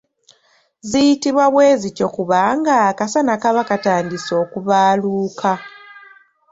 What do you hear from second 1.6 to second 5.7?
zityo, kubanga akasana kaba katandise okubaaluuka.